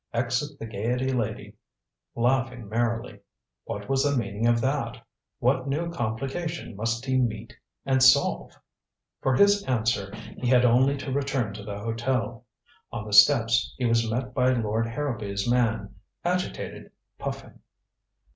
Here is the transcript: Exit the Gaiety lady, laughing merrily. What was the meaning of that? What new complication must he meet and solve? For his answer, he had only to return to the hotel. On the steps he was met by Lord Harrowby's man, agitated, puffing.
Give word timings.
Exit 0.15 0.57
the 0.57 0.65
Gaiety 0.65 1.13
lady, 1.13 1.53
laughing 2.15 2.67
merrily. 2.67 3.19
What 3.65 3.87
was 3.87 4.01
the 4.03 4.17
meaning 4.17 4.47
of 4.47 4.59
that? 4.61 4.97
What 5.37 5.67
new 5.67 5.91
complication 5.91 6.75
must 6.75 7.05
he 7.05 7.17
meet 7.17 7.55
and 7.85 8.01
solve? 8.01 8.51
For 9.21 9.35
his 9.35 9.61
answer, 9.65 10.11
he 10.39 10.47
had 10.47 10.65
only 10.65 10.97
to 10.97 11.11
return 11.11 11.53
to 11.53 11.61
the 11.63 11.77
hotel. 11.77 12.45
On 12.91 13.05
the 13.05 13.13
steps 13.13 13.75
he 13.77 13.85
was 13.85 14.09
met 14.09 14.33
by 14.33 14.49
Lord 14.53 14.87
Harrowby's 14.87 15.47
man, 15.47 15.93
agitated, 16.25 16.89
puffing. 17.19 17.59